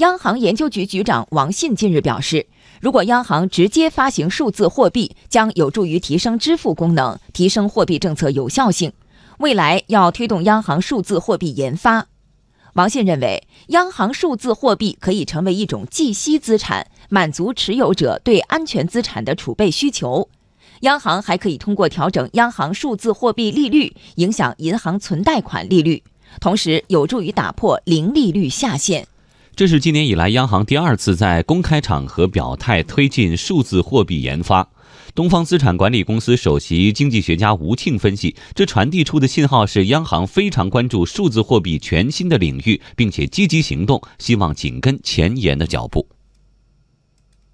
[0.00, 2.46] 央行研究局局长王信近日表示，
[2.80, 8.90] 如果央行直接发行数字货币，将有助于提升支付功能，提升货币政策有效性。
[9.40, 12.06] 未来要推动央行数字货币研发。
[12.72, 20.30] 王信认为，央行数字货币可以成为一种计息资产，满足持有者对安全资产的储备需求。
[20.80, 26.02] 央行还可以通过调整央行数字货币利率，影响银行存贷款利率，
[26.40, 29.06] 同时有助于打破零利率下限。
[29.60, 34.66] 这是今年以来央行第二次在公开场合表态推进数字货币研发。
[35.14, 46.08] 东方资产管理公司首席经济学家吴庆分析，这传递出的信号是央行非常关注数字货币全新的领域，并且积极行动，希望紧跟前沿的脚步。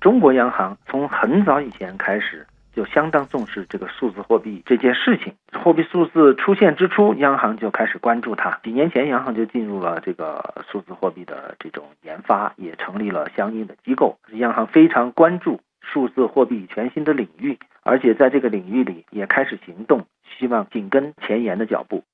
[0.00, 5.34] 中国央行从很早以前开始就相当重视这个数字货币这件事情。
[5.62, 8.60] 货币数字出现之初，央行就开始关注它。
[8.62, 14.18] 几年前，央行就进入了这个数字货币的这种研发，也成立了相应的机构。
[14.32, 15.60] 央行非常关注。
[15.82, 20.04] 数字货币全新的领域，而且在这个领域里也开始行动，
[20.38, 22.04] 希望紧跟前沿的脚步。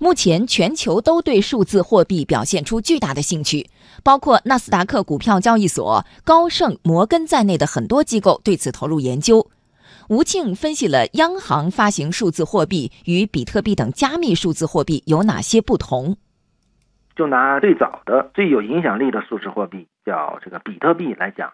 [0.00, 3.68] 目前，全球都对数字货币表现出巨大的兴趣，
[4.04, 9.50] 包括纳斯达克股票交易所、高盛、摩根在内的很多机构对此投入研究。
[10.08, 16.16] 吴庆分析了央行发行数字货币与比特币等加密数字货币有哪些不同。
[17.16, 21.52] 就拿最早的、最有影响力的数字货币，叫这个比特币来讲。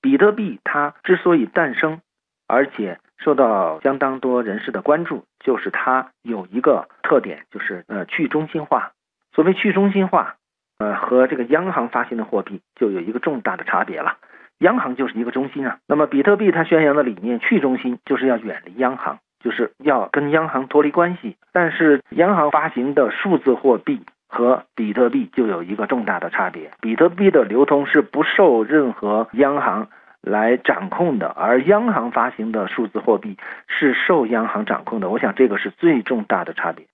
[0.00, 2.00] 比特币它之所以诞生，
[2.46, 8.92] 而且受到相当多人士的关注，就是它有一个特点，就是呃去中心化。
[9.34, 10.34] 所谓去中心化，
[10.78, 14.16] 呃和这个央行发行的货币就有一个重大的差别了。
[14.58, 15.78] 央行就是一个中心啊。
[15.86, 21.36] 那么比特币它宣扬的理念去中心，就是要远离央行，就是要跟央行脱离关系。
[21.52, 24.02] 但是央行发行的数字货币。
[24.34, 29.88] 和比特币就有一个重大的差别，比特币的流通是不受任何央行
[30.22, 35.10] 来掌控的，而央行发行的数字货币是受央行掌控的。
[35.10, 36.86] 我想这个是最重大的差别。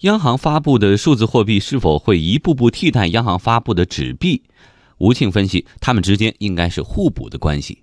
[0.00, 4.42] 央行发布的数字货币是否会一步步替代央行发布的纸币？
[4.98, 7.82] 吴庆分析，它们之间应该是互补的关系。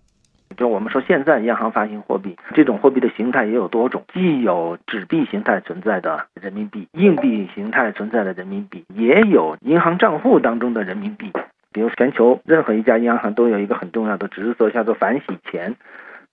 [0.58, 11.32] 就我们说，现在央行发行货币，这种货币的形态也有多种，既有纸币形态存在的人民币，硬币形态存在的人民币，也有银行账户当中的人民币。
[11.72, 15.76] 比如，全球任何一家央行都有一个很重要的职责，叫做反洗钱。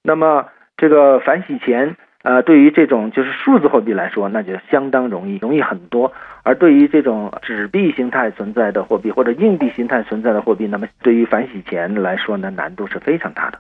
[0.03, 6.13] 那么，这个反洗钱，呃，对于这种就是数字货币来说，那就相当容易，容易很多。
[6.43, 13.59] 而对于这种纸币形态存在的货币或者硬币形态存在的货币，那么对于反洗钱来说呢，难度是非常大的。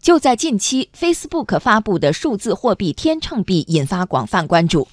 [0.00, 4.86] 就在近期，Facebook 发布的数字货币天秤币引发广泛关注。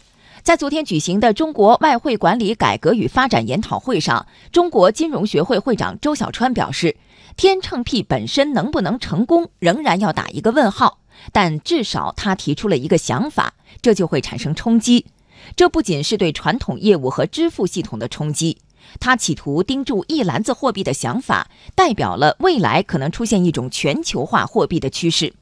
[0.46, 6.96] 在昨天举行的中国外汇管理改革与发展研讨会上，中国金融学会会长周小川表示，
[7.36, 11.00] 天秤币本身能不能成功，仍然要打一个问号。
[11.32, 15.08] 但至少他提出了一个想法，这就会产生冲击。
[15.56, 18.60] 这不仅是对传统业务和支付系统的冲击。
[19.00, 25.34] 他企图盯住一篮子货币的想法，代表了未来可能出现一种全球化货币的趋势。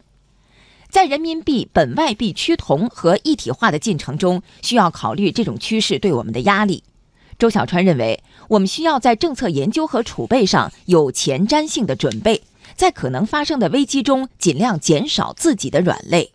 [0.94, 6.84] 在人民币本外币趋同和一体化的进程中，需要考虑这种趋势对我们的压力。
[7.40, 12.44] 周小川认为，我们需要在政策研究和储备上有前瞻性的准备，
[12.76, 16.33] 在可能发生的危机中尽量减少自己的软肋。